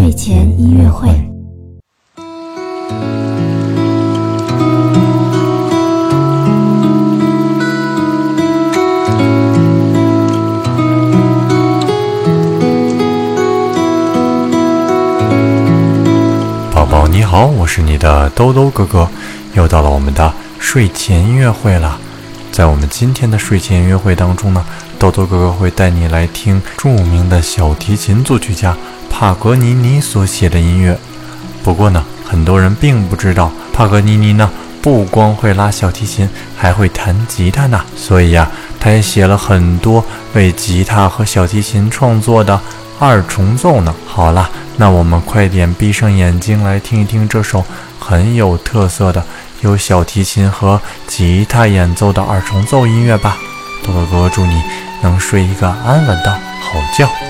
[0.00, 1.10] 睡前音乐会。
[16.72, 19.06] 宝宝你好，我是你的兜兜哥哥，
[19.52, 22.00] 又到了我们的睡前音乐会了。
[22.50, 24.64] 在我们今天的睡前音乐会当中呢，
[24.98, 28.74] 兜兜哥哥会带你来听著名的小提琴作曲家
[29.20, 30.96] 帕格尼尼所写的音乐。
[31.62, 37.84] 不过呢，很多人并不知道帕格尼尼呢不光会拉小提琴，还会弹吉他呢。
[37.94, 40.02] 所以呀，他也写了很多
[40.32, 42.58] 为吉他和小提琴创作的
[42.98, 43.94] 二重奏呢。
[44.06, 44.48] 好了，
[44.78, 47.62] 那我们快点闭上眼睛来听一听这首
[47.98, 49.22] 很有特色的。
[49.60, 53.36] 由小提琴和吉他演奏的二重奏音乐吧，
[53.84, 54.62] 多多哥祝你
[55.02, 57.29] 能睡一个安稳的好觉。